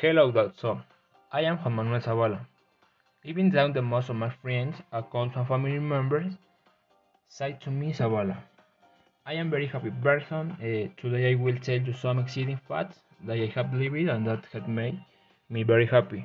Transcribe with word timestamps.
Hello, 0.00 0.30
that's. 0.32 0.64
I 1.30 1.42
am 1.42 1.58
Juan 1.58 1.74
Manuel 1.74 2.00
Zavala. 2.00 2.46
Even 3.22 3.50
though 3.50 3.70
the 3.70 3.82
most 3.82 4.08
of 4.08 4.16
my 4.16 4.30
friends, 4.30 4.76
accounts, 4.90 5.36
and 5.36 5.46
family 5.46 5.78
members 5.78 6.32
say 7.28 7.58
to 7.60 7.70
me 7.70 7.92
Zavala. 7.92 8.38
I 9.26 9.34
am 9.34 9.50
very 9.50 9.66
happy 9.66 9.90
person. 9.90 10.52
Uh, 10.52 10.88
today 10.98 11.32
I 11.32 11.34
will 11.34 11.58
tell 11.58 11.82
you 11.88 11.92
some 11.92 12.18
exciting 12.18 12.58
facts 12.66 13.00
that 13.26 13.36
I 13.36 13.52
have 13.54 13.74
lived 13.74 14.08
and 14.14 14.26
that 14.26 14.46
have 14.54 14.68
made 14.68 14.98
me 15.50 15.64
very 15.64 15.84
happy. 15.84 16.24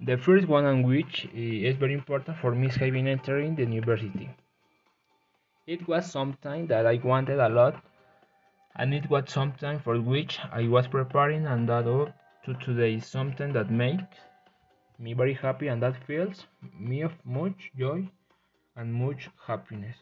The 0.00 0.18
first 0.18 0.46
one 0.46 0.66
and 0.66 0.86
which 0.86 1.26
is 1.32 1.76
very 1.76 1.94
important 1.94 2.36
for 2.36 2.54
me 2.54 2.66
is 2.66 2.76
having 2.76 3.08
entering 3.08 3.54
the 3.54 3.62
university. 3.62 4.28
It 5.66 5.88
was 5.88 6.12
something 6.12 6.66
that 6.66 6.86
I 6.86 7.00
wanted 7.02 7.38
a 7.38 7.48
lot 7.48 7.82
and 8.76 8.92
it 8.92 9.08
was 9.08 9.30
something 9.30 9.78
for 9.78 9.98
which 9.98 10.38
I 10.52 10.68
was 10.68 10.86
preparing 10.86 11.46
and 11.46 11.66
that 11.70 11.86
to 12.44 12.54
today 12.54 12.94
is 12.94 13.06
something 13.06 13.52
that 13.54 13.70
makes 13.70 14.18
me 14.98 15.14
very 15.14 15.34
happy 15.34 15.68
and 15.68 15.82
that 15.82 16.04
fills 16.06 16.46
me 16.78 17.00
of 17.02 17.12
much 17.24 17.70
joy 17.78 18.08
and 18.76 18.92
much 18.94 19.30
happiness. 19.46 19.96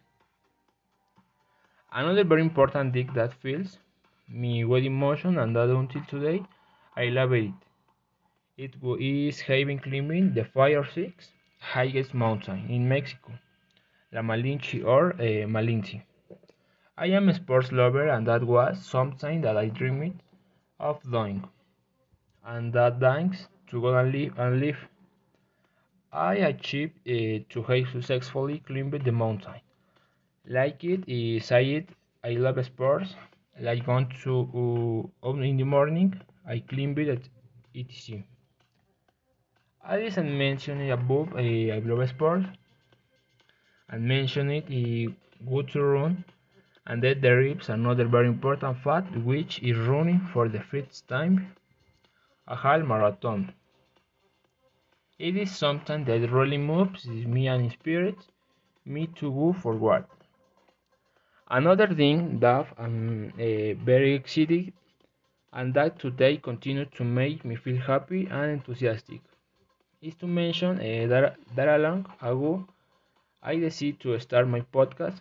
Another 1.93 2.25
very 2.25 2.43
important 2.43 2.93
thing 2.93 3.13
that 3.15 3.33
fills 3.35 3.79
me 4.29 4.65
with 4.65 4.85
emotion 4.85 5.39
and 5.39 5.55
that 5.55 5.71
until 5.71 6.03
today 6.05 6.43
I 6.97 7.05
love 7.07 7.33
it. 7.33 7.53
It 8.57 8.77
is 8.99 9.43
having 9.43 9.79
climbing 9.79 10.33
the 10.33 10.45
Fire 10.45 10.85
Six 10.85 11.31
highest 11.61 12.15
mountain 12.15 12.67
in 12.71 12.89
Mexico, 12.89 13.33
La 14.13 14.23
Malinche 14.23 14.85
or 14.85 15.13
uh, 15.15 15.47
Malinche. 15.47 16.03
I 16.97 17.07
am 17.09 17.29
a 17.29 17.35
sports 17.35 17.73
lover 17.73 18.09
and 18.09 18.27
that 18.27 18.45
was 18.45 18.85
something 18.85 19.43
that 19.43 19.57
I 19.57 19.69
dreamed 19.69 20.23
of 20.81 21.03
doing. 21.11 21.49
And 22.45 22.73
that 22.75 23.01
thanks 23.01 23.49
to 23.69 23.81
God 23.81 24.05
and 24.05 24.13
live 24.13 24.39
and 24.39 24.61
live 24.61 24.89
I 26.13 26.35
achieved 26.35 26.99
uh, 27.09 27.43
to 27.49 27.63
have 27.69 27.89
successfully 27.89 28.61
climbed 28.61 28.93
the 29.05 29.13
mountain. 29.13 29.61
Like 30.47 30.85
it 30.85 31.09
is 31.09 31.47
said, 31.47 31.87
I 32.23 32.33
love 32.33 32.65
sports. 32.65 33.15
Like 33.59 33.87
going 33.87 34.09
to 34.25 35.11
uh, 35.25 35.31
in 35.37 35.57
the 35.57 35.65
morning, 35.65 36.21
I 36.47 36.61
climbed 36.61 36.99
at 36.99 37.29
etc. 37.75 38.25
I 39.85 39.99
didn't 39.99 40.37
mention 40.37 40.81
it 40.81 40.91
above, 40.91 41.33
uh, 41.35 41.39
I 41.39 41.79
love 41.85 42.09
sports 42.09 42.47
and 43.89 44.05
mentioned 44.07 44.51
it 44.53 44.65
uh, 44.67 45.13
good 45.49 45.69
to 45.69 45.83
run 45.83 46.25
and 46.87 47.03
that 47.03 47.23
there 47.23 47.41
is 47.41 47.69
another 47.69 48.05
very 48.07 48.27
important 48.29 48.79
fact 48.83 49.17
which 49.19 49.63
is 49.63 49.77
running 49.79 50.21
for 50.33 50.49
the 50.49 50.61
first 50.61 51.09
time 51.09 51.55
a 52.47 52.57
half 52.57 52.83
marathon. 52.85 53.53
It 55.19 55.37
is 55.37 55.57
something 55.57 56.05
that 56.05 56.31
really 56.31 56.59
moves 56.59 57.07
me 57.07 57.49
and 57.49 57.65
inspires 57.65 58.29
me 58.85 59.07
to 59.17 59.31
go 59.33 59.53
forward. 59.53 60.05
Another 61.51 61.87
thing 61.87 62.41
that 62.41 62.67
I'm 62.79 63.33
uh, 63.39 63.75
very 63.85 64.15
excited 64.15 64.73
and 65.53 65.75
that 65.75 65.99
today 65.99 66.37
continues 66.37 66.89
to 66.97 67.05
make 67.05 67.45
me 67.45 67.57
feel 67.57 67.77
happy 67.81 68.27
and 68.31 68.51
enthusiastic 68.53 69.21
is 70.03 70.15
to 70.17 70.27
mention 70.27 70.79
uh, 70.79 71.07
that, 71.09 71.37
that 71.55 71.81
long 71.81 72.07
ago 72.23 72.67
I 73.43 73.57
decided 73.57 74.01
to 74.01 74.19
start 74.21 74.49
my 74.49 74.61
podcast 74.61 75.21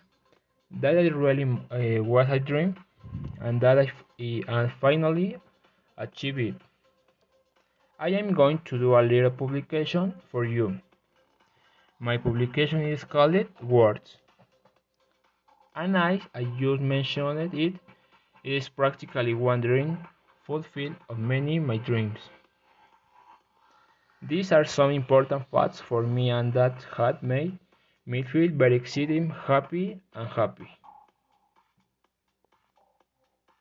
that 0.80 0.96
I 0.98 1.08
really 1.08 1.44
uh, 1.70 2.02
was 2.02 2.28
a 2.30 2.38
dream 2.38 2.76
and 3.40 3.60
that 3.60 3.78
I 3.78 3.92
and 4.48 4.72
finally 4.72 5.36
achieved 5.96 6.38
it. 6.38 6.56
I 8.02 8.08
am 8.08 8.34
going 8.34 8.58
to 8.64 8.78
do 8.78 8.96
a 8.98 9.00
little 9.00 9.30
publication 9.30 10.12
for 10.28 10.44
you. 10.44 10.80
My 12.00 12.16
publication 12.16 12.82
is 12.82 13.04
called 13.04 13.46
Words. 13.62 14.16
And 15.76 15.96
I, 15.96 16.20
I 16.34 16.42
just 16.58 16.82
mentioned 16.82 17.38
it, 17.38 17.54
it 17.54 17.74
is 18.42 18.68
practically 18.68 19.34
wandering 19.34 20.04
fulfilled 20.42 20.96
of 21.08 21.20
many 21.20 21.60
my 21.60 21.76
dreams. 21.76 22.18
These 24.20 24.50
are 24.50 24.64
some 24.64 24.90
important 24.90 25.48
facts 25.52 25.80
for 25.80 26.02
me 26.02 26.30
and 26.30 26.52
that 26.54 26.84
had 26.96 27.22
made 27.22 27.56
me 28.04 28.24
feel 28.24 28.50
very 28.50 28.74
excited, 28.74 29.30
happy 29.30 30.00
and 30.12 30.28
happy. 30.28 30.66